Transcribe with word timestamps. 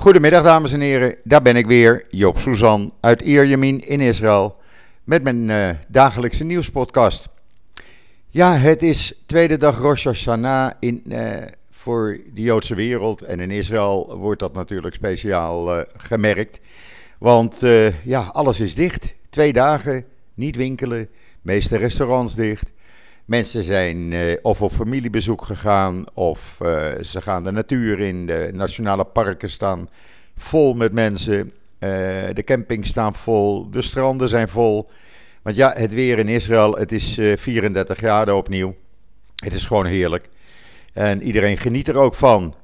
Goedemiddag 0.00 0.42
dames 0.42 0.72
en 0.72 0.80
heren, 0.80 1.16
daar 1.24 1.42
ben 1.42 1.56
ik 1.56 1.66
weer, 1.66 2.06
Joop 2.08 2.38
Suzan 2.38 2.92
uit 3.00 3.20
Ierjemien 3.20 3.80
in 3.80 4.00
Israël 4.00 4.56
met 5.04 5.22
mijn 5.22 5.48
uh, 5.48 5.70
dagelijkse 5.88 6.44
nieuwspodcast. 6.44 7.28
Ja, 8.28 8.56
het 8.56 8.82
is 8.82 9.14
tweede 9.26 9.56
dag 9.56 9.78
Rosh 9.78 10.04
Hashanah 10.04 10.70
in, 10.78 11.02
uh, 11.06 11.32
voor 11.70 12.20
de 12.34 12.42
Joodse 12.42 12.74
wereld 12.74 13.22
en 13.22 13.40
in 13.40 13.50
Israël 13.50 14.16
wordt 14.16 14.40
dat 14.40 14.54
natuurlijk 14.54 14.94
speciaal 14.94 15.76
uh, 15.76 15.82
gemerkt. 15.96 16.60
Want 17.18 17.60
ja, 18.04 18.20
alles 18.32 18.60
is 18.60 18.74
dicht, 18.74 19.14
twee 19.30 19.52
dagen, 19.52 20.04
niet 20.34 20.56
winkelen, 20.56 21.08
meeste 21.42 21.76
restaurants 21.76 22.34
dicht. 22.34 22.70
Mensen 23.30 23.64
zijn 23.64 24.12
uh, 24.12 24.32
of 24.42 24.62
op 24.62 24.72
familiebezoek 24.72 25.44
gegaan 25.44 26.04
of 26.14 26.58
uh, 26.62 26.86
ze 27.02 27.20
gaan 27.20 27.44
de 27.44 27.50
natuur 27.50 28.00
in. 28.00 28.26
De 28.26 28.50
nationale 28.52 29.04
parken 29.04 29.50
staan 29.50 29.88
vol 30.36 30.74
met 30.74 30.92
mensen. 30.92 31.36
Uh, 31.36 31.50
de 32.32 32.42
campings 32.44 32.88
staan 32.88 33.14
vol. 33.14 33.70
De 33.70 33.82
stranden 33.82 34.28
zijn 34.28 34.48
vol. 34.48 34.90
Want 35.42 35.56
ja, 35.56 35.72
het 35.76 35.94
weer 35.94 36.18
in 36.18 36.28
Israël, 36.28 36.72
het 36.72 36.92
is 36.92 37.18
34 37.34 37.98
graden 37.98 38.36
opnieuw. 38.36 38.74
Het 39.36 39.54
is 39.54 39.64
gewoon 39.64 39.86
heerlijk. 39.86 40.28
En 40.92 41.22
iedereen 41.22 41.56
geniet 41.56 41.88
er 41.88 41.98
ook 41.98 42.14
van. 42.14 42.54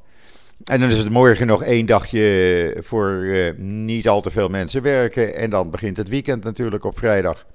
En 0.64 0.80
dan 0.80 0.88
is 0.88 0.98
het 0.98 1.10
morgen 1.10 1.46
nog 1.46 1.62
één 1.62 1.86
dagje 1.86 2.76
voor 2.80 3.26
niet 3.58 4.08
al 4.08 4.20
te 4.20 4.30
veel 4.30 4.48
mensen 4.48 4.82
werken. 4.82 5.34
En 5.34 5.50
dan 5.50 5.70
begint 5.70 5.96
het 5.96 6.08
weekend 6.08 6.44
natuurlijk 6.44 6.84
op 6.84 6.98
vrijdag. 6.98 7.46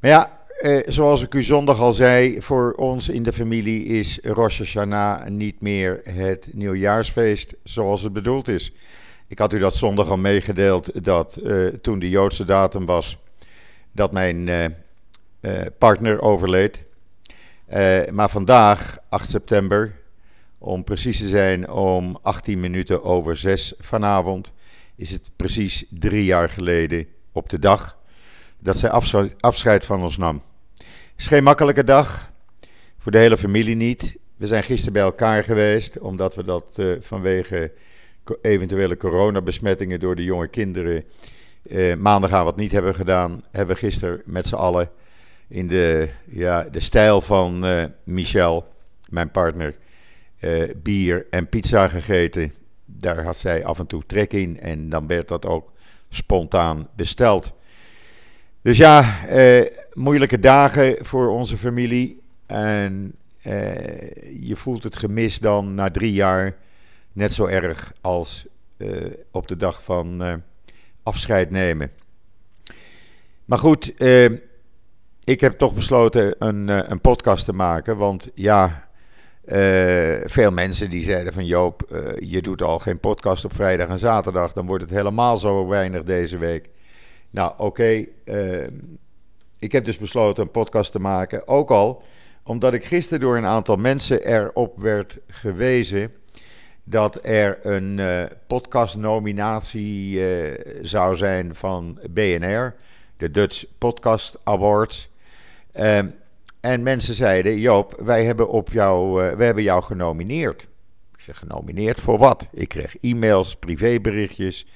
Maar 0.00 0.10
ja, 0.10 0.39
eh, 0.60 0.92
zoals 0.92 1.22
ik 1.22 1.34
u 1.34 1.42
zondag 1.42 1.80
al 1.80 1.92
zei, 1.92 2.42
voor 2.42 2.72
ons 2.72 3.08
in 3.08 3.22
de 3.22 3.32
familie 3.32 3.84
is 3.84 4.18
Rosh 4.22 4.58
Hashanah 4.58 5.26
niet 5.26 5.62
meer 5.62 6.00
het 6.04 6.50
nieuwjaarsfeest 6.52 7.54
zoals 7.64 8.02
het 8.02 8.12
bedoeld 8.12 8.48
is. 8.48 8.72
Ik 9.26 9.38
had 9.38 9.52
u 9.52 9.58
dat 9.58 9.74
zondag 9.74 10.10
al 10.10 10.16
meegedeeld 10.16 11.04
dat 11.04 11.36
eh, 11.36 11.66
toen 11.66 11.98
de 11.98 12.08
Joodse 12.08 12.44
datum 12.44 12.86
was, 12.86 13.18
dat 13.92 14.12
mijn 14.12 14.48
eh, 14.48 14.64
eh 14.64 15.66
partner 15.78 16.20
overleed. 16.20 16.84
Eh, 17.66 18.00
maar 18.12 18.30
vandaag, 18.30 18.98
8 19.08 19.30
september, 19.30 19.96
om 20.58 20.84
precies 20.84 21.18
te 21.18 21.28
zijn 21.28 21.70
om 21.70 22.18
18 22.22 22.60
minuten 22.60 23.04
over 23.04 23.36
6 23.36 23.74
vanavond, 23.78 24.52
is 24.96 25.10
het 25.10 25.30
precies 25.36 25.84
drie 25.90 26.24
jaar 26.24 26.50
geleden 26.50 27.06
op 27.32 27.48
de 27.48 27.58
dag 27.58 27.98
dat 28.58 28.76
zij 28.76 28.90
afscheid 29.40 29.84
van 29.84 30.02
ons 30.02 30.16
nam 30.16 30.42
is 31.20 31.26
geen 31.26 31.42
makkelijke 31.42 31.84
dag. 31.84 32.30
Voor 32.98 33.12
de 33.12 33.18
hele 33.18 33.38
familie 33.38 33.76
niet. 33.76 34.18
We 34.36 34.46
zijn 34.46 34.62
gisteren 34.62 34.92
bij 34.92 35.02
elkaar 35.02 35.44
geweest, 35.44 35.98
omdat 35.98 36.34
we 36.34 36.44
dat 36.44 36.76
uh, 36.80 36.96
vanwege 37.00 37.72
eventuele 38.42 38.96
coronabesmettingen 38.96 40.00
door 40.00 40.16
de 40.16 40.24
jonge 40.24 40.48
kinderen 40.48 41.04
uh, 41.62 41.94
maandagavond 41.94 42.56
niet 42.56 42.72
hebben 42.72 42.94
gedaan. 42.94 43.44
Hebben 43.50 43.74
we 43.74 43.80
gisteren 43.80 44.22
met 44.24 44.46
z'n 44.46 44.54
allen 44.54 44.90
in 45.48 45.68
de, 45.68 46.08
ja, 46.28 46.62
de 46.62 46.80
stijl 46.80 47.20
van 47.20 47.66
uh, 47.66 47.84
Michel, 48.04 48.68
mijn 49.08 49.30
partner, 49.30 49.74
bier 50.76 51.26
en 51.30 51.48
pizza 51.48 51.88
gegeten. 51.88 52.52
Daar 52.84 53.24
had 53.24 53.36
zij 53.36 53.64
af 53.64 53.78
en 53.78 53.86
toe 53.86 54.02
trek 54.06 54.32
in 54.32 54.60
en 54.60 54.88
dan 54.88 55.06
werd 55.06 55.28
dat 55.28 55.46
ook 55.46 55.72
spontaan 56.08 56.88
besteld. 56.96 57.54
Dus 58.62 58.76
ja, 58.76 59.26
eh, 59.28 59.66
moeilijke 60.00 60.38
dagen 60.38 60.96
voor 61.06 61.28
onze 61.28 61.56
familie. 61.56 62.22
En 62.46 63.14
eh, 63.42 64.42
je 64.48 64.56
voelt 64.56 64.82
het 64.82 64.96
gemis 64.96 65.38
dan 65.38 65.74
na 65.74 65.90
drie 65.90 66.12
jaar 66.12 66.56
net 67.12 67.34
zo 67.34 67.46
erg 67.46 67.92
als 68.00 68.46
eh, 68.76 68.88
op 69.30 69.48
de 69.48 69.56
dag 69.56 69.82
van 69.82 70.22
eh, 70.22 70.34
afscheid 71.02 71.50
nemen. 71.50 71.90
Maar 73.44 73.58
goed, 73.58 73.94
ik 75.24 75.40
heb 75.40 75.52
toch 75.52 75.74
besloten 75.74 76.34
een, 76.38 76.68
een 76.90 77.00
podcast 77.00 77.44
te 77.44 77.52
maken. 77.52 77.96
Want 77.96 78.28
ja, 78.34 78.88
veel 80.24 80.50
mensen 80.50 80.90
die 80.90 81.04
zeiden 81.04 81.32
van 81.32 81.46
Joop, 81.46 82.02
je 82.18 82.42
doet 82.42 82.62
al 82.62 82.78
geen 82.78 83.00
podcast 83.00 83.44
op 83.44 83.54
vrijdag 83.54 83.88
en 83.88 83.98
zaterdag. 83.98 84.52
Dan 84.52 84.66
wordt 84.66 84.82
het 84.82 84.92
helemaal 84.92 85.36
zo 85.36 85.66
weinig 85.66 86.02
deze 86.02 86.38
week. 86.38 86.68
Nou, 87.30 87.52
oké. 87.56 88.06
Ik 89.60 89.72
heb 89.72 89.84
dus 89.84 89.98
besloten 89.98 90.42
een 90.42 90.50
podcast 90.50 90.92
te 90.92 90.98
maken. 90.98 91.48
Ook 91.48 91.70
al 91.70 92.02
omdat 92.42 92.74
ik 92.74 92.84
gisteren 92.84 93.20
door 93.20 93.36
een 93.36 93.46
aantal 93.46 93.76
mensen 93.76 94.26
erop 94.26 94.78
werd 94.78 95.18
gewezen 95.26 96.12
dat 96.84 97.24
er 97.24 97.66
een 97.66 97.98
uh, 97.98 98.22
podcastnominatie 98.46 100.18
uh, 100.18 100.58
zou 100.82 101.16
zijn 101.16 101.54
van 101.54 101.98
BNR, 102.10 102.74
de 103.16 103.30
Dutch 103.30 103.64
Podcast 103.78 104.38
Awards. 104.44 105.10
Uh, 105.74 105.98
en 106.60 106.82
mensen 106.82 107.14
zeiden: 107.14 107.58
Joop, 107.58 108.00
wij 108.04 108.24
hebben, 108.24 108.48
op 108.48 108.72
jou, 108.72 109.24
uh, 109.24 109.32
wij 109.32 109.46
hebben 109.46 109.64
jou 109.64 109.82
genomineerd. 109.82 110.62
Ik 111.12 111.20
zeg: 111.20 111.38
genomineerd 111.38 112.00
voor 112.00 112.18
wat? 112.18 112.46
Ik 112.52 112.68
kreeg 112.68 112.96
e-mails, 113.00 113.56
privéberichtjes 113.56 114.66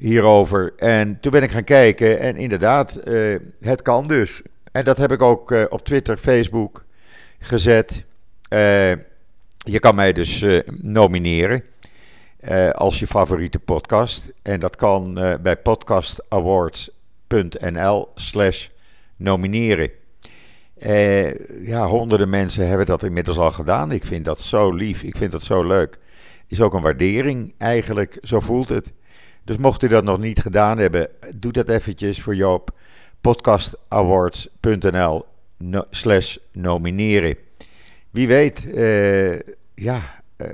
hierover. 0.00 0.72
En 0.76 1.20
toen 1.20 1.32
ben 1.32 1.42
ik 1.42 1.50
gaan 1.50 1.64
kijken 1.64 2.18
en 2.18 2.36
inderdaad, 2.36 3.00
uh, 3.04 3.36
het 3.60 3.82
kan 3.82 4.06
dus. 4.06 4.42
En 4.72 4.84
dat 4.84 4.96
heb 4.96 5.12
ik 5.12 5.22
ook 5.22 5.50
uh, 5.50 5.64
op 5.68 5.84
Twitter, 5.84 6.16
Facebook 6.16 6.84
gezet. 7.38 8.04
Uh, 8.52 8.90
je 9.56 9.78
kan 9.80 9.94
mij 9.94 10.12
dus 10.12 10.44
nomineren 10.80 11.62
als 12.72 12.98
je 12.98 13.06
favoriete 13.06 13.58
podcast. 13.58 14.32
En 14.42 14.60
dat 14.60 14.76
kan 14.76 15.14
bij 15.42 15.56
podcastawards.nl 15.56 18.08
slash 18.14 18.68
nomineren. 19.16 19.90
ja, 21.62 21.86
honderden 21.86 22.30
mensen 22.30 22.68
hebben 22.68 22.86
dat 22.86 23.02
inmiddels 23.02 23.36
al 23.36 23.50
gedaan. 23.50 23.92
Ik 23.92 24.04
vind 24.04 24.24
dat 24.24 24.40
zo 24.40 24.72
lief, 24.72 25.02
ik 25.02 25.16
vind 25.16 25.32
dat 25.32 25.42
zo 25.42 25.66
leuk. 25.66 25.98
Is 26.46 26.60
ook 26.60 26.74
een 26.74 26.82
waardering 26.82 27.54
eigenlijk, 27.58 28.18
zo 28.22 28.40
voelt 28.40 28.68
het. 28.68 28.92
Dus 29.44 29.56
mocht 29.56 29.82
u 29.82 29.88
dat 29.88 30.04
nog 30.04 30.18
niet 30.18 30.40
gedaan 30.40 30.78
hebben, 30.78 31.08
doe 31.36 31.52
dat 31.52 31.68
eventjes 31.68 32.20
voor 32.20 32.34
Joop. 32.34 32.70
podcastawards.nl 33.20 35.24
slash 35.90 36.36
nomineren. 36.52 37.36
Wie 38.10 38.28
weet, 38.28 38.66
uh, 38.74 39.38
ja, 39.74 40.22
uh, 40.36 40.46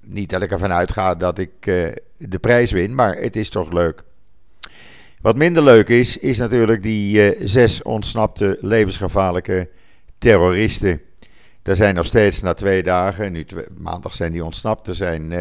niet 0.00 0.30
dat 0.30 0.42
ik 0.42 0.50
ervan 0.50 0.72
uitga 0.72 1.14
dat 1.14 1.38
ik 1.38 1.66
uh, 1.66 1.88
de 2.16 2.38
prijs 2.38 2.70
win, 2.70 2.94
maar 2.94 3.16
het 3.16 3.36
is 3.36 3.48
toch 3.48 3.72
leuk. 3.72 4.02
Wat 5.20 5.36
minder 5.36 5.62
leuk 5.62 5.88
is, 5.88 6.18
is 6.18 6.38
natuurlijk 6.38 6.82
die 6.82 7.46
zes 7.46 7.82
ontsnapte 7.82 8.58
levensgevaarlijke 8.60 9.68
terroristen. 10.18 11.00
Er 11.62 11.76
zijn 11.76 11.94
nog 11.94 12.06
steeds 12.06 12.42
na 12.42 12.54
twee 12.54 12.82
dagen, 12.82 13.32
nu 13.32 13.46
maandag 13.78 14.14
zijn 14.14 14.32
die 14.32 14.44
ontsnapt, 14.44 14.86
er 14.86 14.94
zijn 14.94 15.32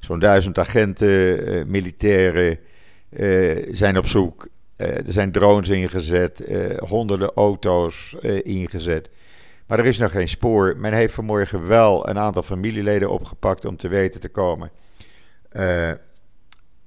Zo'n 0.00 0.18
duizend 0.18 0.58
agenten, 0.58 1.48
uh, 1.48 1.64
militairen 1.64 2.58
uh, 3.10 3.66
zijn 3.70 3.98
op 3.98 4.06
zoek. 4.06 4.48
Uh, 4.76 4.96
er 4.96 5.12
zijn 5.12 5.32
drones 5.32 5.68
ingezet, 5.68 6.58
honderden 6.78 7.30
auto's 7.34 8.16
ingezet. 8.42 9.08
Maar 9.66 9.78
er 9.78 9.86
is 9.86 9.98
nog 9.98 10.10
geen 10.10 10.28
spoor. 10.28 10.74
Men 10.76 10.92
heeft 10.92 11.14
vanmorgen 11.14 11.68
wel 11.68 12.08
een 12.08 12.18
aantal 12.18 12.42
familieleden 12.42 13.10
opgepakt 13.10 13.64
om 13.64 13.76
te 13.76 13.88
weten 13.88 14.20
te 14.20 14.28
komen 14.28 14.70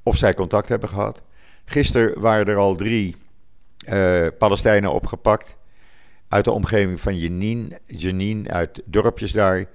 of 0.04 0.18
zij 0.18 0.34
contact 0.34 0.70
hebben 0.70 0.90
gehad. 0.90 1.22
Gisteren 1.66 2.20
waren 2.20 2.46
er 2.46 2.58
al 2.58 2.76
drie 2.76 3.16
Palestijnen 4.38 4.92
opgepakt 4.92 5.58
uit 6.28 6.46
de 6.46 6.52
omgeving 6.52 7.02
van 7.02 7.18
Jenin, 7.18 7.78
Jenin 7.86 8.52
uit 8.52 8.82
dorpjes 8.86 9.32
daar 9.32 9.66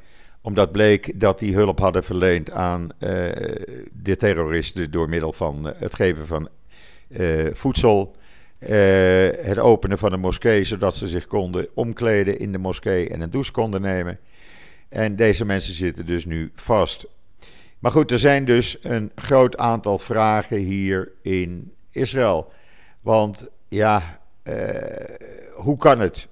omdat 0.44 0.72
bleek 0.72 1.20
dat 1.20 1.38
die 1.38 1.54
hulp 1.54 1.78
hadden 1.78 2.04
verleend 2.04 2.50
aan 2.50 2.82
uh, 2.82 2.88
de 3.92 4.16
terroristen 4.16 4.90
door 4.90 5.08
middel 5.08 5.32
van 5.32 5.68
eh, 5.68 5.80
het 5.80 5.94
geven 5.94 6.26
van 6.26 6.48
uh, 7.08 7.46
voedsel. 7.52 8.16
het 8.58 9.58
openen 9.58 9.98
van 9.98 10.12
een 10.12 10.20
moskee, 10.20 10.64
zodat 10.64 10.96
ze 10.96 11.08
zich 11.08 11.26
konden 11.26 11.68
omkleden 11.74 12.38
in 12.38 12.52
de 12.52 12.58
moskee 12.58 13.08
en 13.08 13.20
een 13.20 13.30
douche 13.30 13.52
konden 13.52 13.80
nemen. 13.80 14.18
En 14.88 15.16
deze 15.16 15.44
mensen 15.44 15.74
zitten 15.74 16.06
dus 16.06 16.24
nu 16.24 16.52
vast. 16.54 17.06
Maar 17.78 17.92
goed, 17.92 18.10
er 18.10 18.18
zijn 18.18 18.44
dus 18.44 18.78
een 18.82 19.10
groot 19.14 19.56
aantal 19.56 19.98
vragen 19.98 20.58
hier 20.58 21.12
in 21.22 21.72
Israël. 21.90 22.52
Want 23.00 23.48
ja, 23.68 24.20
hoe 25.54 25.76
kan 25.76 26.00
het? 26.00 26.28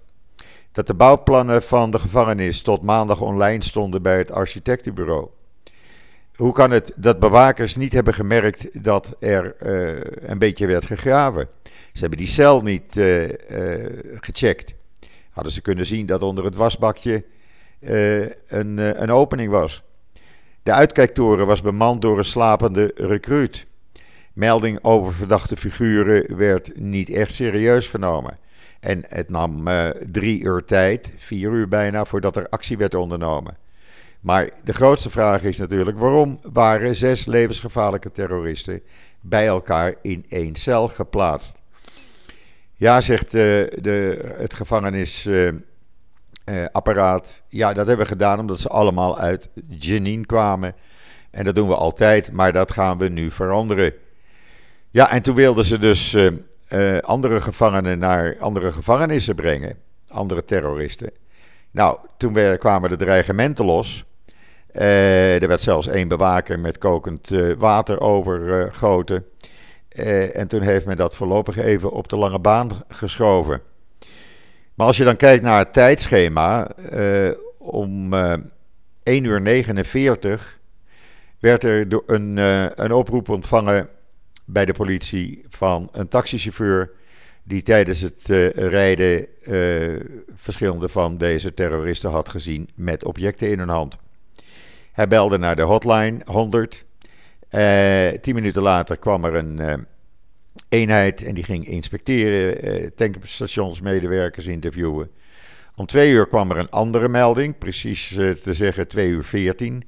Dat 0.72 0.86
de 0.86 0.94
bouwplannen 0.94 1.62
van 1.62 1.90
de 1.90 1.98
gevangenis 1.98 2.62
tot 2.62 2.82
maandag 2.82 3.20
online 3.20 3.64
stonden 3.64 4.02
bij 4.02 4.18
het 4.18 4.30
architectenbureau. 4.30 5.28
Hoe 6.36 6.52
kan 6.52 6.70
het 6.70 6.92
dat 6.96 7.20
bewakers 7.20 7.76
niet 7.76 7.92
hebben 7.92 8.14
gemerkt 8.14 8.84
dat 8.84 9.16
er 9.20 9.54
uh, 9.60 10.00
een 10.30 10.38
beetje 10.38 10.66
werd 10.66 10.86
gegraven? 10.86 11.48
Ze 11.92 12.00
hebben 12.00 12.18
die 12.18 12.26
cel 12.26 12.60
niet 12.60 12.96
uh, 12.96 13.28
uh, 13.28 13.34
gecheckt. 14.20 14.74
Hadden 15.30 15.52
ze 15.52 15.60
kunnen 15.60 15.86
zien 15.86 16.06
dat 16.06 16.22
onder 16.22 16.44
het 16.44 16.54
wasbakje 16.54 17.24
een, 17.80 19.02
een 19.02 19.10
opening 19.10 19.50
was. 19.50 19.82
De 20.62 20.72
uitkijktoren 20.72 21.46
was 21.46 21.62
bemand 21.62 22.02
door 22.02 22.18
een 22.18 22.24
slapende 22.24 22.92
recruut. 22.94 23.66
Melding 24.32 24.78
over 24.82 25.12
verdachte 25.12 25.56
figuren 25.56 26.36
werd 26.36 26.72
niet 26.76 27.10
echt 27.10 27.34
serieus 27.34 27.86
genomen. 27.86 28.38
En 28.82 29.04
het 29.08 29.30
nam 29.30 29.68
uh, 29.68 29.88
drie 29.88 30.42
uur 30.42 30.64
tijd, 30.64 31.14
vier 31.18 31.50
uur 31.50 31.68
bijna, 31.68 32.04
voordat 32.04 32.36
er 32.36 32.48
actie 32.48 32.78
werd 32.78 32.94
ondernomen. 32.94 33.56
Maar 34.20 34.50
de 34.64 34.72
grootste 34.72 35.10
vraag 35.10 35.42
is 35.42 35.58
natuurlijk: 35.58 35.98
waarom 35.98 36.40
waren 36.52 36.94
zes 36.94 37.26
levensgevaarlijke 37.26 38.10
terroristen 38.10 38.82
bij 39.20 39.46
elkaar 39.46 39.94
in 40.02 40.24
één 40.28 40.56
cel 40.56 40.88
geplaatst? 40.88 41.62
Ja, 42.74 43.00
zegt 43.00 43.34
uh, 43.34 43.42
de, 43.80 44.24
het 44.36 44.54
gevangenisapparaat. 44.54 47.42
Ja, 47.48 47.72
dat 47.72 47.86
hebben 47.86 48.04
we 48.04 48.12
gedaan 48.12 48.38
omdat 48.38 48.60
ze 48.60 48.68
allemaal 48.68 49.18
uit 49.18 49.48
Jenin 49.68 50.26
kwamen. 50.26 50.74
En 51.30 51.44
dat 51.44 51.54
doen 51.54 51.68
we 51.68 51.74
altijd, 51.74 52.32
maar 52.32 52.52
dat 52.52 52.72
gaan 52.72 52.98
we 52.98 53.08
nu 53.08 53.30
veranderen. 53.30 53.94
Ja, 54.90 55.10
en 55.10 55.22
toen 55.22 55.34
wilden 55.34 55.64
ze 55.64 55.78
dus 55.78 56.16
uh, 56.72 56.98
andere 56.98 57.40
gevangenen 57.40 57.98
naar 57.98 58.36
andere 58.38 58.72
gevangenissen 58.72 59.34
brengen. 59.34 59.76
Andere 60.08 60.44
terroristen. 60.44 61.10
Nou, 61.70 61.98
toen 62.16 62.58
kwamen 62.58 62.90
de 62.90 62.96
dreigementen 62.96 63.64
los. 63.64 64.04
Uh, 64.72 65.42
er 65.42 65.48
werd 65.48 65.60
zelfs 65.60 65.86
één 65.86 66.08
bewaker 66.08 66.58
met 66.58 66.78
kokend 66.78 67.30
water 67.58 68.00
overgoten. 68.00 69.24
en 70.32 70.48
toen 70.48 70.60
heeft 70.60 70.86
men 70.86 70.96
dat 70.96 71.16
voorlopig 71.16 71.56
even 71.56 71.90
op 71.90 72.08
de 72.08 72.16
lange 72.16 72.38
baan 72.38 72.70
geschoven. 72.88 73.60
Maar 74.74 74.86
als 74.86 74.96
je 74.96 75.04
dan 75.04 75.16
kijkt 75.16 75.42
naar 75.42 75.58
het 75.58 75.72
tijdschema, 75.72 76.68
om 77.58 78.14
1 79.02 79.24
uur 79.24 79.40
49 79.40 80.58
werd 81.38 81.64
er 81.64 81.86
een, 82.06 82.36
een 82.82 82.92
oproep 82.92 83.28
ontvangen 83.28 83.88
bij 84.52 84.64
de 84.64 84.72
politie 84.72 85.44
van 85.48 85.88
een 85.92 86.08
taxichauffeur 86.08 86.90
die 87.44 87.62
tijdens 87.62 88.00
het 88.00 88.28
uh, 88.28 88.48
rijden 88.48 89.26
uh, 89.48 90.00
verschillende 90.34 90.88
van 90.88 91.18
deze 91.18 91.54
terroristen 91.54 92.10
had 92.10 92.28
gezien 92.28 92.68
met 92.74 93.04
objecten 93.04 93.50
in 93.50 93.58
hun 93.58 93.68
hand. 93.68 93.96
Hij 94.92 95.08
belde 95.08 95.38
naar 95.38 95.56
de 95.56 95.62
hotline 95.62 96.20
100. 96.24 96.84
Uh, 97.50 98.08
tien 98.08 98.34
minuten 98.34 98.62
later 98.62 98.96
kwam 98.96 99.24
er 99.24 99.34
een 99.34 99.86
eenheid 100.68 101.22
en 101.22 101.34
die 101.34 101.44
ging 101.44 101.66
inspecteren, 101.66 102.94
tankstationsmedewerkers 102.94 104.46
interviewen. 104.46 105.10
Om 105.76 105.86
twee 105.86 106.10
uur 106.10 106.26
kwam 106.26 106.50
er 106.50 106.58
een 106.58 106.70
andere 106.70 107.08
melding, 107.08 107.58
precies 107.58 108.08
te 108.42 108.52
zeggen 108.54 108.88
twee 108.88 109.08
uur 109.08 109.24
veertien. 109.24 109.84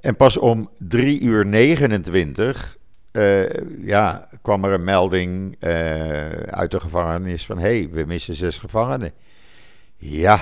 En 0.00 0.16
pas 0.16 0.36
om 0.36 0.70
drie 0.78 1.20
uur 1.20 1.46
29 1.46 2.78
uh, 3.12 3.48
ja, 3.86 4.28
kwam 4.42 4.64
er 4.64 4.72
een 4.72 4.84
melding 4.84 5.56
uh, 5.60 6.30
uit 6.30 6.70
de 6.70 6.80
gevangenis 6.80 7.46
van... 7.46 7.58
hé, 7.58 7.78
hey, 7.78 7.88
we 7.90 8.04
missen 8.06 8.34
zes 8.34 8.58
gevangenen. 8.58 9.12
Ja, 9.96 10.40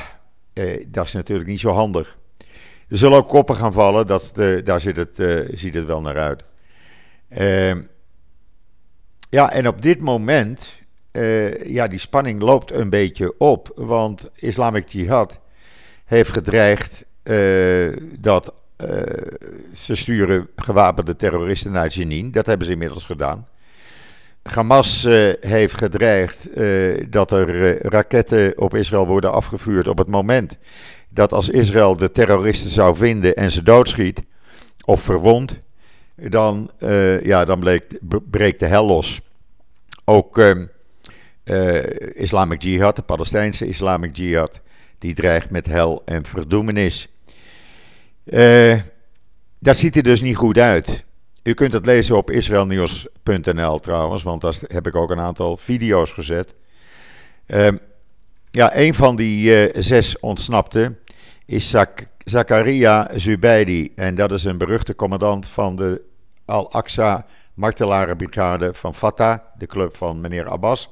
uh, 0.54 0.84
dat 0.88 1.06
is 1.06 1.12
natuurlijk 1.12 1.48
niet 1.48 1.60
zo 1.60 1.70
handig. 1.70 2.18
Er 2.88 2.96
zullen 2.96 3.18
ook 3.18 3.28
koppen 3.28 3.56
gaan 3.56 3.72
vallen, 3.72 4.06
dat, 4.06 4.32
daar 4.64 4.80
zit 4.80 4.96
het, 4.96 5.14
ziet 5.52 5.74
het 5.74 5.84
wel 5.84 6.00
naar 6.00 6.18
uit. 6.18 6.44
Ehm, 7.28 7.82
ja, 9.30 9.52
en 9.52 9.68
op 9.68 9.82
dit 9.82 10.00
moment, 10.00 10.82
ja, 11.64 11.86
die 11.86 11.98
spanning 11.98 12.42
loopt 12.42 12.70
een 12.70 12.90
beetje 12.90 13.34
op. 13.38 13.72
Want 13.74 14.30
Islamic 14.34 14.88
Jihad 14.88 15.40
heeft 16.04 16.30
gedreigd 16.30 17.06
dat 18.18 18.52
uh, 18.84 19.02
ze 19.74 19.94
sturen 19.94 20.48
gewapende 20.56 21.16
terroristen 21.16 21.72
naar 21.72 21.88
Jenin. 21.88 22.30
Dat 22.30 22.46
hebben 22.46 22.66
ze 22.66 22.72
inmiddels 22.72 23.04
gedaan. 23.04 23.46
Hamas 24.42 25.04
uh, 25.04 25.32
heeft 25.40 25.74
gedreigd 25.74 26.58
uh, 26.58 27.04
dat 27.08 27.32
er 27.32 27.78
raketten 27.82 28.52
op 28.58 28.74
Israël 28.74 29.06
worden 29.06 29.32
afgevuurd 29.32 29.88
op 29.88 29.98
het 29.98 30.08
moment 30.08 30.58
dat 31.08 31.32
als 31.32 31.48
Israël 31.48 31.96
de 31.96 32.10
terroristen 32.10 32.70
zou 32.70 32.96
vinden 32.96 33.36
en 33.36 33.50
ze 33.50 33.62
doodschiet 33.62 34.22
of 34.84 35.02
verwondt, 35.02 35.58
dan, 36.14 36.70
ja, 37.22 37.44
dan 37.44 37.80
breekt 38.30 38.58
de 38.58 38.66
hel 38.66 38.86
los. 38.86 39.20
Ook 40.04 40.42
Islamic 42.12 42.62
Jihad, 42.62 42.96
de 42.96 43.02
Palestijnse 43.02 43.66
Islamic 43.66 44.16
Jihad, 44.16 44.60
die 44.98 45.14
dreigt 45.14 45.50
met 45.50 45.66
hel 45.66 46.02
en 46.04 46.24
verdoemenis. 46.26 47.08
Uh, 48.30 48.80
dat 49.58 49.76
ziet 49.76 49.96
er 49.96 50.02
dus 50.02 50.20
niet 50.20 50.36
goed 50.36 50.58
uit. 50.58 51.04
U 51.42 51.54
kunt 51.54 51.72
het 51.72 51.86
lezen 51.86 52.16
op 52.16 52.30
israelnieuws.nl 52.30 53.78
trouwens, 53.78 54.22
want 54.22 54.40
daar 54.40 54.54
heb 54.66 54.86
ik 54.86 54.96
ook 54.96 55.10
een 55.10 55.20
aantal 55.20 55.56
video's 55.56 56.10
gezet. 56.10 56.54
Uh, 57.46 57.68
ja, 58.50 58.76
een 58.76 58.94
van 58.94 59.16
die 59.16 59.68
uh, 59.68 59.82
zes 59.82 60.18
ontsnapte 60.18 60.94
is 61.46 61.70
Zak 61.70 62.06
Zakaria 62.18 63.10
Zubeidi. 63.14 63.92
En 63.96 64.14
dat 64.14 64.32
is 64.32 64.44
een 64.44 64.58
beruchte 64.58 64.94
commandant 64.94 65.48
van 65.48 65.76
de 65.76 66.02
Al-Aqsa 66.44 67.26
martelarenbrigade 67.54 68.74
van 68.74 68.94
Fatah, 68.94 69.38
de 69.58 69.66
club 69.66 69.96
van 69.96 70.20
meneer 70.20 70.48
Abbas. 70.48 70.90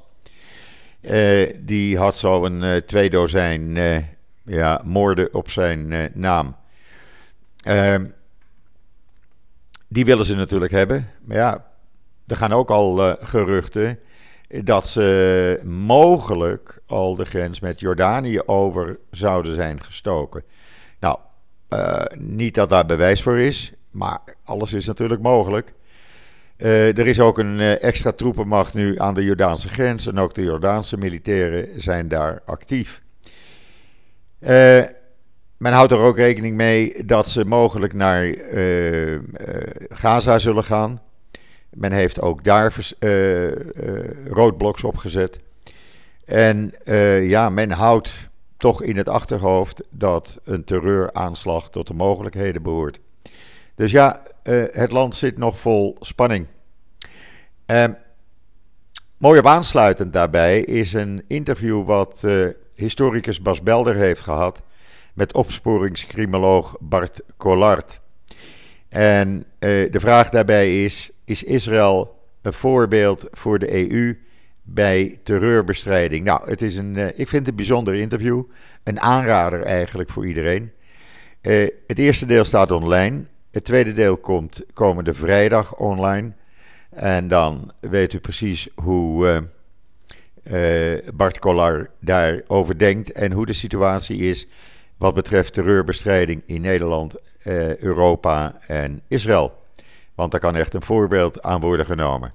Uh, 1.01 1.53
die 1.59 1.97
had 1.97 2.17
zo 2.17 2.45
een 2.45 2.63
uh, 2.63 2.75
twee 2.75 3.09
dozijn 3.09 3.77
ja, 4.43 4.81
moorden 4.85 5.33
op 5.33 5.49
zijn 5.49 6.11
naam. 6.13 6.55
Ehm, 7.67 8.05
die 9.87 10.05
willen 10.05 10.25
ze 10.25 10.35
natuurlijk 10.35 10.71
hebben. 10.71 11.09
Maar 11.23 11.37
ja, 11.37 11.65
er 12.27 12.35
gaan 12.35 12.51
ook 12.51 12.69
al 12.69 13.09
uh, 13.09 13.13
geruchten 13.19 13.99
dat 14.47 14.87
ze 14.87 15.59
mogelijk 15.63 16.79
al 16.85 17.15
de 17.15 17.25
grens 17.25 17.59
met 17.59 17.79
Jordanië 17.79 18.41
over 18.45 18.99
zouden 19.11 19.53
zijn 19.53 19.83
gestoken. 19.83 20.43
Nou, 20.99 21.17
uh, 21.69 22.01
niet 22.15 22.55
dat 22.55 22.69
daar 22.69 22.85
bewijs 22.85 23.21
voor 23.21 23.37
is, 23.37 23.73
maar 23.91 24.19
alles 24.43 24.73
is 24.73 24.85
natuurlijk 24.85 25.21
mogelijk. 25.21 25.73
Uh, 26.57 26.97
er 26.97 27.07
is 27.07 27.19
ook 27.19 27.37
een 27.37 27.59
extra 27.59 28.11
troepenmacht 28.11 28.73
nu 28.73 28.99
aan 28.99 29.13
de 29.13 29.23
Jordaanse 29.23 29.67
grens 29.67 30.07
en 30.07 30.19
ook 30.19 30.33
de 30.33 30.43
Jordaanse 30.43 30.97
militairen 30.97 31.81
zijn 31.81 32.07
daar 32.07 32.41
actief. 32.45 33.01
Uh, 34.39 34.83
men 35.57 35.73
houdt 35.73 35.91
er 35.91 35.99
ook 35.99 36.17
rekening 36.17 36.55
mee 36.55 37.05
dat 37.05 37.29
ze 37.29 37.45
mogelijk 37.45 37.93
naar 37.93 38.25
uh, 38.25 39.11
uh, 39.11 39.19
Gaza 39.89 40.39
zullen 40.39 40.63
gaan. 40.63 41.01
Men 41.69 41.91
heeft 41.91 42.21
ook 42.21 42.43
daar 42.43 42.75
uh, 42.99 43.51
roodbloks 44.27 44.83
opgezet. 44.83 45.39
En 46.25 46.73
ja, 47.21 47.49
men 47.49 47.71
houdt 47.71 48.29
toch 48.57 48.83
in 48.83 48.97
het 48.97 49.09
achterhoofd 49.09 49.83
dat 49.89 50.39
een 50.43 50.63
terreuraanslag 50.63 51.69
tot 51.69 51.87
de 51.87 51.93
mogelijkheden 51.93 52.63
behoort. 52.63 52.99
Dus 53.75 53.91
ja, 53.91 54.23
het 54.71 54.91
land 54.91 55.15
zit 55.15 55.37
nog 55.37 55.59
vol 55.59 55.97
spanning. 55.99 56.47
mooi 59.17 59.39
op 59.39 59.45
aansluitend 59.45 60.13
daarbij 60.13 60.59
is 60.59 60.93
een 60.93 61.23
interview 61.27 61.85
wat 61.85 62.23
historicus 62.75 63.41
Bas 63.41 63.63
Belder 63.63 63.95
heeft 63.95 64.21
gehad 64.21 64.63
met 65.17 65.33
opsporingscriminoloog 65.33 66.77
Bart 66.79 67.21
Collard. 67.37 68.01
En 68.89 69.37
uh, 69.37 69.91
de 69.91 69.99
vraag 69.99 70.29
daarbij 70.29 70.83
is: 70.83 71.11
is 71.25 71.43
Israël 71.43 72.19
een 72.41 72.53
voorbeeld 72.53 73.27
voor 73.31 73.59
de 73.59 73.91
EU 73.91 74.17
bij 74.61 75.19
terreurbestrijding? 75.23 76.25
Nou, 76.25 76.49
het 76.49 76.61
is 76.61 76.77
een, 76.77 76.95
uh, 76.95 77.07
ik 77.07 77.27
vind 77.27 77.31
het 77.31 77.47
een 77.47 77.55
bijzonder 77.55 77.95
interview. 77.95 78.43
Een 78.83 78.99
aanrader 78.99 79.61
eigenlijk 79.61 80.09
voor 80.09 80.27
iedereen. 80.27 80.71
Uh, 81.41 81.67
het 81.87 81.99
eerste 81.99 82.25
deel 82.25 82.43
staat 82.43 82.71
online. 82.71 83.23
Het 83.51 83.63
tweede 83.63 83.93
deel 83.93 84.17
komt 84.17 84.61
komende 84.73 85.13
vrijdag 85.13 85.75
online. 85.75 86.31
En 86.89 87.27
dan 87.27 87.71
weet 87.79 88.13
u 88.13 88.19
precies 88.19 88.67
hoe 88.75 89.43
Bart 91.13 91.39
Collard 91.39 91.89
daarover 91.99 92.77
denkt 92.79 93.11
en 93.11 93.31
hoe 93.31 93.45
de 93.45 93.53
situatie 93.53 94.17
is 94.17 94.47
wat 94.97 95.13
betreft 95.13 95.53
terreurbestrijding 95.53 96.43
in 96.45 96.61
Nederland, 96.61 97.15
eh, 97.41 97.77
Europa 97.77 98.57
en 98.67 99.01
Israël. 99.07 99.53
Want 100.15 100.31
daar 100.31 100.39
kan 100.39 100.55
echt 100.55 100.73
een 100.73 100.81
voorbeeld 100.81 101.41
aan 101.41 101.61
worden 101.61 101.85
genomen. 101.85 102.33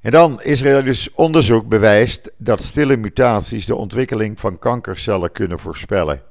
En 0.00 0.10
dan 0.10 0.42
Israëlisch 0.42 1.14
onderzoek 1.14 1.68
bewijst 1.68 2.32
dat 2.36 2.62
stille 2.62 2.96
mutaties 2.96 3.66
de 3.66 3.74
ontwikkeling 3.74 4.40
van 4.40 4.58
kankercellen 4.58 5.32
kunnen 5.32 5.58
voorspellen. 5.58 6.22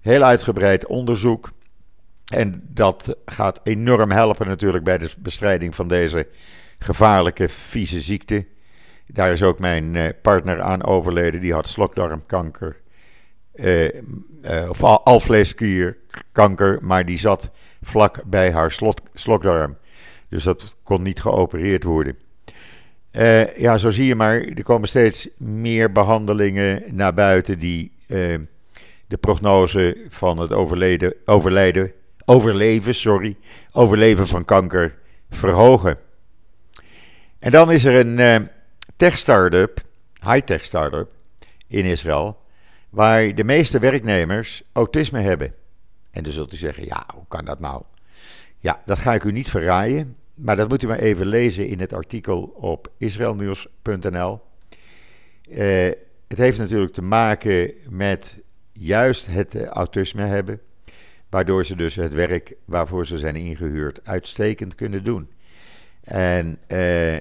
Heel 0.00 0.22
uitgebreid 0.22 0.86
onderzoek. 0.86 1.50
En 2.24 2.68
dat 2.68 3.16
gaat 3.24 3.60
enorm 3.62 4.10
helpen 4.10 4.46
natuurlijk 4.46 4.84
bij 4.84 4.98
de 4.98 5.10
bestrijding 5.18 5.74
van 5.74 5.88
deze 5.88 6.26
gevaarlijke, 6.78 7.48
vieze 7.48 8.00
ziekte. 8.00 8.46
Daar 9.06 9.32
is 9.32 9.42
ook 9.42 9.58
mijn 9.58 9.96
eh, 9.96 10.08
partner 10.22 10.62
aan 10.62 10.84
overleden, 10.84 11.40
die 11.40 11.52
had 11.52 11.68
slokdarmkanker 11.68 12.82
of 14.68 14.82
alvleesklierkanker, 14.82 16.78
maar 16.82 17.04
die 17.04 17.18
zat 17.18 17.50
vlak 17.82 18.22
bij 18.24 18.52
haar 18.52 18.70
slokdarm. 19.14 19.76
Dus 20.28 20.42
dat 20.42 20.76
kon 20.82 21.02
niet 21.02 21.20
geopereerd 21.20 21.84
worden. 21.84 22.16
Uh, 23.12 23.56
ja, 23.56 23.78
zo 23.78 23.90
zie 23.90 24.06
je 24.06 24.14
maar, 24.14 24.40
er 24.40 24.62
komen 24.62 24.88
steeds 24.88 25.28
meer 25.38 25.92
behandelingen 25.92 26.82
naar 26.92 27.14
buiten 27.14 27.58
die 27.58 27.92
de 29.06 29.16
prognose 29.20 29.96
van 30.08 30.38
het 30.38 30.52
overleden, 30.52 31.14
overlijden, 31.24 31.92
overleven, 32.24 32.94
sorry, 32.94 33.36
overleven 33.72 34.26
van 34.26 34.44
kanker 34.44 34.98
verhogen. 35.30 35.98
En 37.38 37.50
dan 37.50 37.72
is 37.72 37.84
er 37.84 37.94
een 37.94 38.18
uh, 38.18 38.48
tech-startup, 38.96 39.80
high-tech 40.26 40.64
startup 40.64 41.12
in 41.66 41.84
Israël, 41.84 42.38
waar 42.94 43.34
de 43.34 43.44
meeste 43.44 43.78
werknemers 43.78 44.62
autisme 44.72 45.20
hebben. 45.20 45.54
En 46.10 46.22
dan 46.22 46.32
zult 46.32 46.52
u 46.52 46.56
zeggen, 46.56 46.84
ja, 46.84 47.06
hoe 47.14 47.24
kan 47.28 47.44
dat 47.44 47.60
nou? 47.60 47.82
Ja, 48.58 48.82
dat 48.86 48.98
ga 48.98 49.14
ik 49.14 49.24
u 49.24 49.32
niet 49.32 49.50
verraaien. 49.50 50.16
Maar 50.34 50.56
dat 50.56 50.68
moet 50.68 50.82
u 50.82 50.86
maar 50.86 50.98
even 50.98 51.26
lezen 51.26 51.66
in 51.66 51.80
het 51.80 51.92
artikel 51.92 52.42
op 52.42 52.92
israelnieuws.nl. 52.98 54.40
Uh, 55.48 55.90
het 56.28 56.38
heeft 56.38 56.58
natuurlijk 56.58 56.92
te 56.92 57.02
maken 57.02 57.72
met 57.88 58.38
juist 58.72 59.26
het 59.26 59.64
autisme 59.66 60.22
hebben, 60.22 60.60
waardoor 61.28 61.64
ze 61.64 61.76
dus 61.76 61.94
het 61.94 62.12
werk 62.12 62.54
waarvoor 62.64 63.06
ze 63.06 63.18
zijn 63.18 63.36
ingehuurd 63.36 64.06
uitstekend 64.06 64.74
kunnen 64.74 65.04
doen. 65.04 65.28
En 66.02 66.58
uh, 66.68 67.16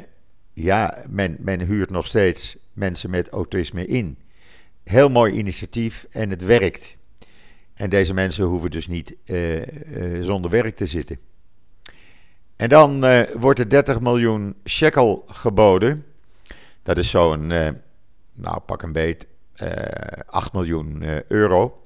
ja, 0.53 1.03
men, 1.09 1.35
men 1.39 1.61
huurt 1.61 1.89
nog 1.89 2.05
steeds 2.05 2.57
mensen 2.73 3.09
met 3.09 3.29
autisme 3.29 3.85
in. 3.85 4.17
Heel 4.83 5.09
mooi 5.09 5.33
initiatief 5.33 6.07
en 6.09 6.29
het 6.29 6.45
werkt. 6.45 6.97
En 7.73 7.89
deze 7.89 8.13
mensen 8.13 8.45
hoeven 8.45 8.71
dus 8.71 8.87
niet 8.87 9.15
uh, 9.25 9.55
uh, 9.57 9.65
zonder 10.23 10.51
werk 10.51 10.75
te 10.75 10.85
zitten. 10.85 11.17
En 12.55 12.69
dan 12.69 13.05
uh, 13.05 13.21
wordt 13.35 13.59
er 13.59 13.69
30 13.69 13.99
miljoen 13.99 14.55
shekel 14.65 15.23
geboden. 15.27 16.05
Dat 16.83 16.97
is 16.97 17.09
zo'n, 17.09 17.47
nou 18.33 18.59
pak 18.65 18.81
een 18.81 18.91
beet, 18.91 19.27
uh, 19.61 19.71
eh, 19.71 20.19
8 20.25 20.53
miljoen 20.53 21.03
euro. 21.27 21.81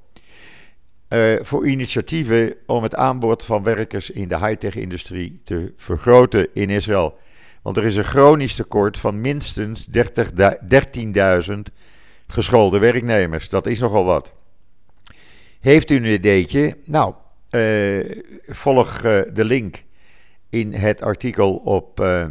voor 1.41 1.67
initiatieven 1.67 2.55
om 2.65 2.83
het 2.83 2.95
aanbod 2.95 3.43
van 3.43 3.63
werkers 3.63 4.09
in 4.09 4.27
de 4.27 4.37
high-tech-industrie 4.37 5.39
te 5.43 5.73
vergroten 5.77 6.47
in 6.53 6.69
Israël. 6.69 7.17
Want 7.61 7.77
er 7.77 7.85
is 7.85 7.95
een 7.95 8.03
chronisch 8.03 8.55
tekort 8.55 8.97
van 8.97 9.21
minstens 9.21 9.87
13.000 9.91 9.97
geschoolde 12.27 12.79
werknemers. 12.79 13.49
Dat 13.49 13.67
is 13.67 13.79
nogal 13.79 14.05
wat. 14.05 14.33
Heeft 15.59 15.91
u 15.91 15.95
een 15.95 16.05
ideetje? 16.05 16.77
Nou, 16.85 17.13
volg 18.47 19.01
de 19.33 19.45
link 19.45 19.83
in 20.49 20.73
het 20.73 21.01
artikel 21.01 21.55
op 21.55 21.99
uh, 21.99 22.25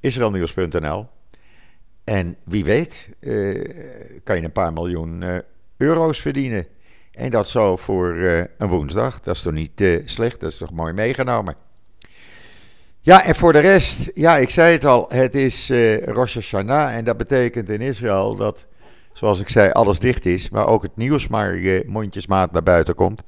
israelnieuws.nl. 0.00 1.06
En 2.04 2.36
wie 2.44 2.64
weet, 2.64 3.08
kan 4.24 4.36
je 4.36 4.42
een 4.42 4.52
paar 4.52 4.72
miljoen 4.72 5.24
euro's 5.76 6.20
verdienen. 6.20 6.66
En 7.12 7.30
dat 7.30 7.48
zo 7.48 7.76
voor 7.76 8.16
een 8.58 8.68
woensdag. 8.68 9.20
Dat 9.20 9.34
is 9.34 9.42
toch 9.42 9.52
niet 9.52 10.00
slecht, 10.04 10.40
dat 10.40 10.52
is 10.52 10.58
toch 10.58 10.72
mooi 10.72 10.92
meegenomen. 10.92 11.56
Ja, 13.00 13.24
en 13.24 13.34
voor 13.34 13.52
de 13.52 13.58
rest, 13.58 14.10
ja, 14.14 14.36
ik 14.36 14.50
zei 14.50 14.72
het 14.72 14.84
al, 14.84 15.06
het 15.08 15.34
is 15.34 15.70
Rosh 16.04 16.34
Hashanah. 16.34 16.96
En 16.96 17.04
dat 17.04 17.16
betekent 17.16 17.68
in 17.68 17.80
Israël 17.80 18.36
dat, 18.36 18.66
zoals 19.12 19.40
ik 19.40 19.48
zei, 19.48 19.70
alles 19.70 19.98
dicht 19.98 20.26
is. 20.26 20.50
Maar 20.50 20.66
ook 20.66 20.82
het 20.82 20.96
nieuws 20.96 21.28
maar 21.28 21.58
mondjesmaat 21.86 22.52
naar 22.52 22.62
buiten 22.62 22.94
komt. 22.94 23.22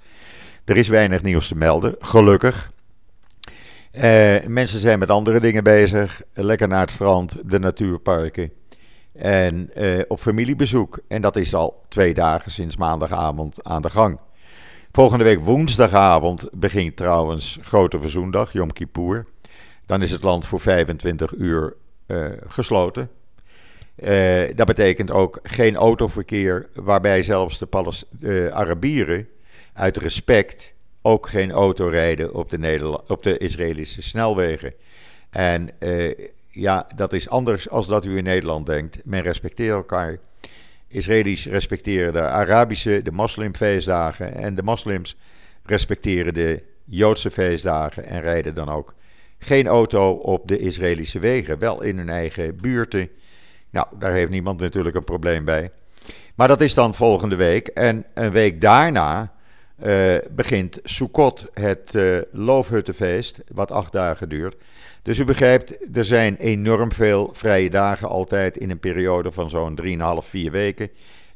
Er 0.64 0.76
is 0.76 0.88
weinig 0.88 1.22
nieuws 1.22 1.48
te 1.48 1.56
melden, 1.56 1.96
gelukkig. 1.98 2.70
Uh, 3.92 4.36
mensen 4.46 4.80
zijn 4.80 4.98
met 4.98 5.10
andere 5.10 5.40
dingen 5.40 5.64
bezig. 5.64 6.22
Lekker 6.32 6.68
naar 6.68 6.80
het 6.80 6.90
strand, 6.90 7.36
de 7.44 7.58
natuurparken. 7.58 8.52
En 9.12 9.70
uh, 9.76 10.02
op 10.08 10.20
familiebezoek. 10.20 10.98
En 11.08 11.22
dat 11.22 11.36
is 11.36 11.54
al 11.54 11.80
twee 11.88 12.14
dagen 12.14 12.50
sinds 12.50 12.76
maandagavond 12.76 13.64
aan 13.64 13.82
de 13.82 13.90
gang. 13.90 14.18
Volgende 14.90 15.24
week 15.24 15.40
woensdagavond 15.40 16.48
begint 16.52 16.96
trouwens 16.96 17.58
Grote 17.62 18.00
Verzoendag, 18.00 18.52
Yom 18.52 18.72
Kippur. 18.72 19.26
Dan 19.86 20.02
is 20.02 20.10
het 20.10 20.22
land 20.22 20.46
voor 20.46 20.60
25 20.60 21.34
uur 21.34 21.74
uh, 22.06 22.26
gesloten. 22.46 23.10
Dat 24.54 24.66
betekent 24.66 25.10
ook 25.10 25.38
geen 25.42 25.76
autoverkeer, 25.76 26.68
waarbij 26.74 27.22
zelfs 27.22 27.58
de, 27.58 27.66
Palest 27.66 28.06
Arabieren 28.50 29.28
uit 29.72 29.96
respect 29.96 30.74
ook 31.02 31.28
geen 31.28 31.50
auto 31.50 31.86
rijden 31.88 32.34
op 32.34 32.50
de, 32.50 32.58
Nederland, 32.58 33.10
op 33.10 33.22
de 33.22 33.38
Israëlische 33.38 34.02
snelwegen. 34.02 34.72
En 35.30 35.70
uh, 35.78 36.12
ja, 36.50 36.86
dat 36.96 37.12
is 37.12 37.28
anders 37.28 37.70
als 37.70 37.86
dat 37.86 38.04
u 38.04 38.16
in 38.16 38.24
Nederland 38.24 38.66
denkt. 38.66 38.98
Men 39.04 39.22
respecteert 39.22 39.74
elkaar. 39.74 40.18
Israëli's 40.88 41.46
respecteren 41.46 42.12
de 42.12 42.20
Arabische, 42.20 43.02
de 43.02 43.10
moslimfeestdagen. 43.10 44.34
En 44.34 44.54
de 44.54 44.62
moslims 44.62 45.16
respecteren 45.62 46.34
de 46.34 46.62
Joodse 46.84 47.30
feestdagen 47.30 48.04
en 48.04 48.20
rijden 48.20 48.54
dan 48.54 48.68
ook 48.68 48.94
geen 49.38 49.66
auto 49.66 50.10
op 50.10 50.48
de 50.48 50.58
Israëlische 50.58 51.18
wegen. 51.18 51.58
Wel 51.58 51.82
in 51.82 51.96
hun 51.96 52.08
eigen 52.08 52.56
buurten. 52.56 53.08
Nou, 53.74 53.86
daar 53.98 54.12
heeft 54.12 54.30
niemand 54.30 54.60
natuurlijk 54.60 54.96
een 54.96 55.04
probleem 55.04 55.44
bij. 55.44 55.70
Maar 56.34 56.48
dat 56.48 56.60
is 56.60 56.74
dan 56.74 56.94
volgende 56.94 57.36
week. 57.36 57.68
En 57.68 58.04
een 58.14 58.30
week 58.30 58.60
daarna 58.60 59.32
uh, 59.84 60.14
begint 60.30 60.78
Sukkot, 60.82 61.46
het 61.52 61.94
uh, 61.94 62.18
loofhuttenfeest, 62.32 63.40
wat 63.52 63.70
acht 63.70 63.92
dagen 63.92 64.28
duurt. 64.28 64.56
Dus 65.02 65.18
u 65.18 65.24
begrijpt, 65.24 65.96
er 65.96 66.04
zijn 66.04 66.36
enorm 66.36 66.92
veel 66.92 67.30
vrije 67.32 67.70
dagen 67.70 68.08
altijd 68.08 68.56
in 68.56 68.70
een 68.70 68.80
periode 68.80 69.32
van 69.32 69.50
zo'n 69.50 69.78
3,5, 69.82 70.28
4 70.28 70.50
weken 70.50 70.90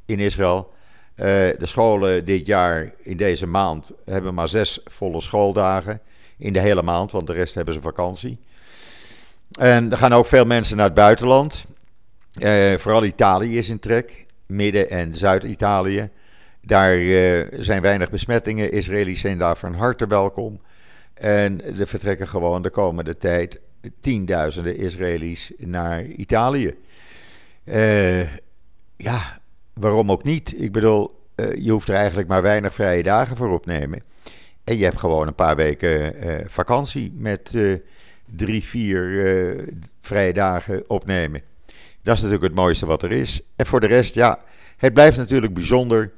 in 0.06 0.18
Israël. 0.18 0.72
Uh, 1.16 1.24
de 1.24 1.56
scholen 1.66 2.24
dit 2.24 2.46
jaar, 2.46 2.92
in 3.02 3.16
deze 3.16 3.46
maand, 3.46 3.92
hebben 4.04 4.34
maar 4.34 4.48
zes 4.48 4.80
volle 4.84 5.20
schooldagen 5.20 6.00
in 6.36 6.52
de 6.52 6.60
hele 6.60 6.82
maand, 6.82 7.12
want 7.12 7.26
de 7.26 7.32
rest 7.32 7.54
hebben 7.54 7.74
ze 7.74 7.80
vakantie. 7.80 8.38
En 9.58 9.90
er 9.90 9.98
gaan 9.98 10.12
ook 10.12 10.26
veel 10.26 10.44
mensen 10.44 10.76
naar 10.76 10.86
het 10.86 10.94
buitenland. 10.94 11.66
Vooral 12.80 13.04
Italië 13.04 13.58
is 13.58 13.68
in 13.68 13.78
trek, 13.78 14.26
Midden- 14.46 14.90
en 14.90 15.16
Zuid-Italië. 15.16 16.10
Daar 16.62 16.98
uh, 16.98 17.46
zijn 17.58 17.82
weinig 17.82 18.10
besmettingen. 18.10 18.72
Israëli's 18.72 19.20
zijn 19.20 19.38
daar 19.38 19.56
van 19.56 19.74
harte 19.74 20.06
welkom. 20.06 20.60
En 21.14 21.78
er 21.78 21.86
vertrekken 21.86 22.28
gewoon 22.28 22.62
de 22.62 22.70
komende 22.70 23.16
tijd 23.16 23.60
tienduizenden 24.00 24.76
Israëli's 24.76 25.52
naar 25.58 26.04
Italië. 26.04 26.74
Uh, 27.64 28.32
ja, 28.96 29.40
waarom 29.74 30.10
ook 30.10 30.24
niet? 30.24 30.62
Ik 30.62 30.72
bedoel, 30.72 31.26
je 31.54 31.70
hoeft 31.70 31.88
er 31.88 31.94
eigenlijk 31.94 32.28
maar 32.28 32.42
weinig 32.42 32.74
vrije 32.74 33.02
dagen 33.02 33.36
voor 33.36 33.50
opnemen. 33.50 34.02
En 34.64 34.76
je 34.76 34.84
hebt 34.84 34.98
gewoon 34.98 35.26
een 35.26 35.34
paar 35.34 35.56
weken 35.56 36.14
vakantie 36.50 37.12
met 37.16 37.54
drie, 38.36 38.64
vier 38.64 39.64
vrije 40.00 40.32
dagen 40.32 40.90
opnemen. 40.90 41.42
Dat 42.02 42.16
is 42.16 42.22
natuurlijk 42.22 42.48
het 42.48 42.60
mooiste 42.60 42.86
wat 42.86 43.02
er 43.02 43.12
is. 43.12 43.40
En 43.56 43.66
voor 43.66 43.80
de 43.80 43.86
rest, 43.86 44.14
ja, 44.14 44.38
het 44.76 44.94
blijft 44.94 45.16
natuurlijk 45.16 45.54
bijzonder 45.54 46.12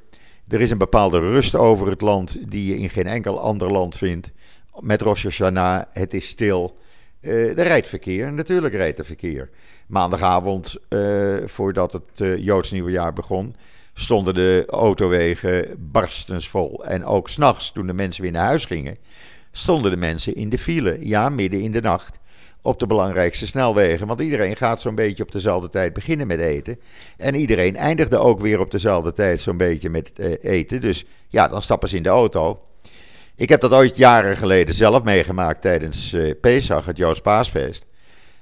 er 0.51 0.61
is 0.61 0.71
een 0.71 0.77
bepaalde 0.77 1.19
rust 1.19 1.55
over 1.55 1.89
het 1.89 2.01
land 2.01 2.37
die 2.51 2.65
je 2.65 2.77
in 2.77 2.89
geen 2.89 3.07
enkel 3.07 3.39
ander 3.39 3.71
land 3.71 3.97
vindt. 3.97 4.31
Met 4.79 5.01
Rosh 5.01 5.23
Hashanah, 5.23 5.83
het 5.91 6.13
is 6.13 6.27
stil. 6.27 6.77
Uh, 7.21 7.57
er 7.57 7.63
rijdt 7.63 7.87
verkeer, 7.87 8.33
natuurlijk 8.33 8.73
rijdt 8.73 8.99
er 8.99 9.05
verkeer. 9.05 9.49
Maandagavond, 9.87 10.75
uh, 10.89 11.37
voordat 11.45 11.91
het 11.91 12.19
uh, 12.19 12.37
Joods 12.37 12.71
nieuwe 12.71 12.91
jaar 12.91 13.13
begon, 13.13 13.55
stonden 13.93 14.33
de 14.33 14.63
autowegen 14.67 15.75
barstensvol. 15.79 16.85
En 16.85 17.05
ook 17.05 17.29
s'nachts, 17.29 17.71
toen 17.71 17.87
de 17.87 17.93
mensen 17.93 18.23
weer 18.23 18.31
naar 18.31 18.45
huis 18.45 18.65
gingen, 18.65 18.97
stonden 19.51 19.91
de 19.91 19.97
mensen 19.97 20.35
in 20.35 20.49
de 20.49 20.57
file. 20.57 20.97
Ja, 21.07 21.29
midden 21.29 21.61
in 21.61 21.71
de 21.71 21.81
nacht 21.81 22.19
op 22.61 22.79
de 22.79 22.87
belangrijkste 22.87 23.47
snelwegen. 23.47 24.07
Want 24.07 24.19
iedereen 24.19 24.55
gaat 24.55 24.81
zo'n 24.81 24.95
beetje 24.95 25.23
op 25.23 25.31
dezelfde 25.31 25.69
tijd 25.69 25.93
beginnen 25.93 26.27
met 26.27 26.39
eten. 26.39 26.79
En 27.17 27.35
iedereen 27.35 27.75
eindigde 27.75 28.17
ook 28.17 28.39
weer 28.39 28.59
op 28.59 28.71
dezelfde 28.71 29.11
tijd 29.11 29.41
zo'n 29.41 29.57
beetje 29.57 29.89
met 29.89 30.11
uh, 30.15 30.33
eten. 30.41 30.81
Dus 30.81 31.05
ja, 31.27 31.47
dan 31.47 31.61
stappen 31.61 31.89
ze 31.89 31.95
in 31.95 32.03
de 32.03 32.09
auto. 32.09 32.59
Ik 33.35 33.49
heb 33.49 33.61
dat 33.61 33.73
ooit 33.73 33.97
jaren 33.97 34.37
geleden 34.37 34.75
zelf 34.75 35.03
meegemaakt 35.03 35.61
tijdens 35.61 36.13
uh, 36.13 36.33
Pesach, 36.41 36.85
het 36.85 36.97
Joods 36.97 37.21
Paasfeest. 37.21 37.85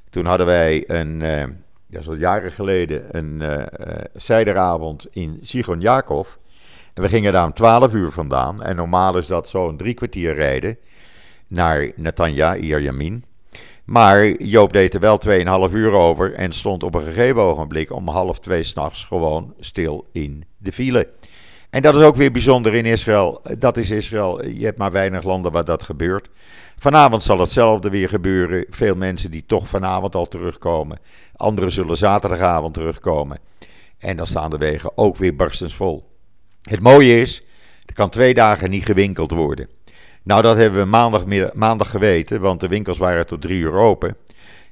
Toen 0.09 0.25
hadden 0.25 0.45
wij 0.45 0.83
een, 0.87 1.21
uh, 1.21 1.43
dat 1.87 2.01
is 2.01 2.07
al 2.07 2.15
jaren 2.15 2.51
geleden, 2.51 3.17
een 3.17 3.43
zijderavond 4.13 5.07
in 5.11 5.39
Sigon 5.41 5.81
Jakov. 5.81 6.35
En 6.93 7.01
we 7.01 7.09
gingen 7.09 7.33
daar 7.33 7.45
om 7.45 7.53
12 7.53 7.93
uur 7.93 8.11
vandaan. 8.11 8.63
En 8.63 8.75
normaal 8.75 9.17
is 9.17 9.27
dat 9.27 9.49
zo'n 9.49 9.77
drie 9.77 9.93
kwartier 9.93 10.33
rijden 10.33 10.77
naar 11.47 11.91
Netanya, 11.95 12.55
Ierjamin. 12.55 13.23
Maar 13.89 14.41
Joop 14.43 14.73
deed 14.73 14.93
er 14.93 14.99
wel 14.99 15.19
2,5 15.69 15.73
uur 15.73 15.91
over 15.91 16.33
en 16.33 16.53
stond 16.53 16.83
op 16.83 16.95
een 16.95 17.03
gegeven 17.03 17.41
ogenblik 17.41 17.91
om 17.91 18.07
half 18.07 18.39
twee 18.39 18.63
s'nachts 18.63 19.05
gewoon 19.05 19.53
stil 19.59 20.09
in 20.11 20.45
de 20.57 20.71
file. 20.71 21.09
En 21.69 21.81
dat 21.81 21.95
is 21.95 22.01
ook 22.01 22.15
weer 22.15 22.31
bijzonder 22.31 22.73
in 22.73 22.85
Israël. 22.85 23.41
Dat 23.57 23.77
is 23.77 23.89
Israël. 23.89 24.45
Je 24.45 24.65
hebt 24.65 24.77
maar 24.77 24.91
weinig 24.91 25.23
landen 25.23 25.51
waar 25.51 25.65
dat 25.65 25.83
gebeurt. 25.83 26.29
Vanavond 26.77 27.23
zal 27.23 27.39
hetzelfde 27.39 27.89
weer 27.89 28.09
gebeuren. 28.09 28.65
Veel 28.69 28.95
mensen 28.95 29.31
die 29.31 29.43
toch 29.45 29.69
vanavond 29.69 30.15
al 30.15 30.27
terugkomen. 30.27 30.99
Anderen 31.35 31.71
zullen 31.71 31.97
zaterdagavond 31.97 32.73
terugkomen. 32.73 33.39
En 33.97 34.17
dan 34.17 34.27
staan 34.27 34.49
de 34.49 34.57
wegen 34.57 34.97
ook 34.97 35.17
weer 35.17 35.35
barstensvol. 35.35 36.09
Het 36.61 36.81
mooie 36.81 37.21
is, 37.21 37.41
er 37.85 37.93
kan 37.93 38.09
twee 38.09 38.33
dagen 38.33 38.69
niet 38.69 38.85
gewinkeld 38.85 39.31
worden. 39.31 39.67
Nou, 40.29 40.41
dat 40.41 40.57
hebben 40.57 40.79
we 40.81 40.85
maandag, 40.85 41.53
maandag 41.53 41.89
geweten, 41.89 42.41
want 42.41 42.59
de 42.59 42.67
winkels 42.67 42.97
waren 42.97 43.25
tot 43.25 43.41
drie 43.41 43.59
uur 43.59 43.73
open. 43.73 44.15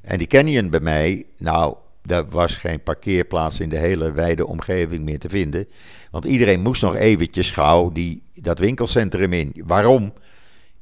En 0.02 0.18
die 0.18 0.28
canyon 0.28 0.70
bij 0.70 0.80
mij, 0.80 1.26
nou, 1.38 1.76
daar 2.04 2.30
was 2.30 2.56
geen 2.56 2.84
parkeerplaats 2.84 3.60
in 3.60 3.70
de 3.70 3.78
hele 3.78 4.12
wijde 4.12 4.48
omgeving 4.48 5.04
meer 5.04 5.20
te 5.20 5.30
vinden. 5.30 5.68
Want 6.12 6.26
iedereen 6.26 6.62
moest 6.62 6.82
nog 6.82 6.96
eventjes 6.96 7.52
gauw 7.52 7.92
die, 7.92 8.24
dat 8.34 8.60
winkelcentrum 8.60 9.34
in. 9.34 9.54
Waarom? 9.66 10.14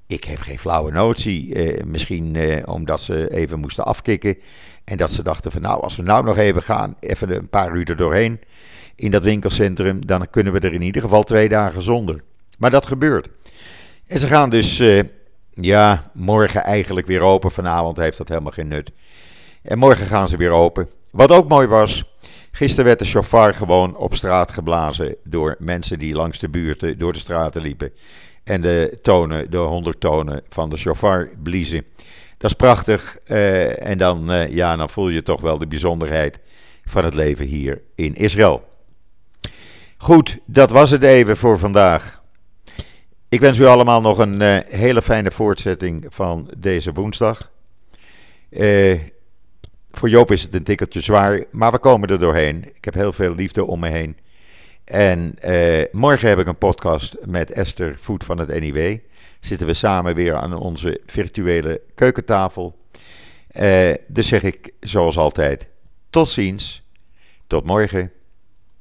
Ik 0.07 0.23
heb 0.23 0.39
geen 0.39 0.59
flauwe 0.59 0.91
notie. 0.91 1.53
Eh, 1.53 1.83
misschien 1.83 2.35
eh, 2.35 2.73
omdat 2.73 3.01
ze 3.01 3.33
even 3.33 3.59
moesten 3.59 3.85
afkicken. 3.85 4.37
En 4.83 4.97
dat 4.97 5.11
ze 5.11 5.23
dachten 5.23 5.51
van 5.51 5.61
nou, 5.61 5.81
als 5.81 5.95
we 5.95 6.03
nou 6.03 6.23
nog 6.23 6.37
even 6.37 6.63
gaan, 6.63 6.95
even 6.99 7.35
een 7.35 7.49
paar 7.49 7.75
uur 7.75 7.89
er 7.89 7.97
doorheen 7.97 8.39
in 8.95 9.11
dat 9.11 9.23
winkelcentrum, 9.23 10.05
dan 10.05 10.29
kunnen 10.29 10.53
we 10.53 10.59
er 10.59 10.73
in 10.73 10.81
ieder 10.81 11.01
geval 11.01 11.23
twee 11.23 11.49
dagen 11.49 11.81
zonder. 11.81 12.23
Maar 12.57 12.71
dat 12.71 12.85
gebeurt. 12.85 13.29
En 14.07 14.19
ze 14.19 14.27
gaan 14.27 14.49
dus, 14.49 14.79
eh, 14.79 14.99
ja, 15.53 16.11
morgen 16.13 16.63
eigenlijk 16.63 17.07
weer 17.07 17.21
open. 17.21 17.51
Vanavond 17.51 17.97
heeft 17.97 18.17
dat 18.17 18.29
helemaal 18.29 18.51
geen 18.51 18.67
nut. 18.67 18.91
En 19.61 19.77
morgen 19.77 20.05
gaan 20.05 20.27
ze 20.27 20.37
weer 20.37 20.51
open. 20.51 20.89
Wat 21.11 21.31
ook 21.31 21.47
mooi 21.47 21.67
was, 21.67 22.03
gisteren 22.51 22.85
werd 22.85 22.99
de 22.99 23.05
chauffeur 23.05 23.53
gewoon 23.53 23.97
op 23.97 24.15
straat 24.15 24.51
geblazen 24.51 25.15
door 25.23 25.55
mensen 25.59 25.99
die 25.99 26.15
langs 26.15 26.39
de 26.39 26.49
buurten 26.49 26.97
door 26.97 27.13
de 27.13 27.19
straten 27.19 27.61
liepen. 27.61 27.91
En 28.43 28.61
de 28.61 28.99
tonen, 29.01 29.51
de 29.51 29.57
honderd 29.57 29.99
tonen 29.99 30.41
van 30.49 30.69
de 30.69 30.77
chauffeur 30.77 31.31
bliezen. 31.43 31.85
Dat 32.37 32.49
is 32.49 32.55
prachtig. 32.55 33.17
Uh, 33.27 33.87
en 33.87 33.97
dan, 33.97 34.31
uh, 34.31 34.49
ja, 34.49 34.75
dan 34.75 34.89
voel 34.89 35.09
je 35.09 35.23
toch 35.23 35.41
wel 35.41 35.57
de 35.57 35.67
bijzonderheid 35.67 36.39
van 36.85 37.03
het 37.03 37.13
leven 37.13 37.45
hier 37.45 37.81
in 37.95 38.15
Israël. 38.15 38.63
Goed, 39.97 40.37
dat 40.45 40.69
was 40.69 40.91
het 40.91 41.03
even 41.03 41.37
voor 41.37 41.59
vandaag. 41.59 42.23
Ik 43.35 43.41
wens 43.41 43.57
u 43.57 43.65
allemaal 43.65 44.01
nog 44.01 44.17
een 44.17 44.41
uh, 44.41 44.57
hele 44.67 45.01
fijne 45.01 45.31
voortzetting 45.31 46.05
van 46.09 46.49
deze 46.57 46.93
woensdag. 46.93 47.51
voor 49.91 50.09
Joop 50.09 50.31
is 50.31 50.41
het 50.41 50.55
een 50.55 50.63
tikkeltje 50.63 51.01
zwaar, 51.01 51.43
maar 51.51 51.71
we 51.71 51.79
komen 51.79 52.09
er 52.09 52.19
doorheen. 52.19 52.65
Ik 52.75 52.85
heb 52.85 52.93
heel 52.93 53.13
veel 53.13 53.35
liefde 53.35 53.65
om 53.65 53.79
me 53.79 53.89
heen. 53.89 54.17
En 54.85 55.35
morgen 55.91 56.29
heb 56.29 56.39
ik 56.39 56.47
een 56.47 56.57
podcast 56.57 57.17
met 57.25 57.51
Esther 57.51 57.97
Voet 58.01 58.23
van 58.23 58.37
het 58.37 58.59
NIW 58.59 58.97
zitten 59.39 59.67
we 59.67 59.73
samen 59.73 60.15
weer 60.15 60.35
aan 60.35 60.57
onze 60.57 61.01
virtuele 61.05 61.81
keukentafel. 61.95 62.77
Dus 64.07 64.27
zeg 64.27 64.43
ik 64.43 64.73
zoals 64.79 65.17
altijd, 65.17 65.69
tot 66.09 66.29
ziens, 66.29 66.83
tot 67.47 67.65
morgen. 67.65 68.11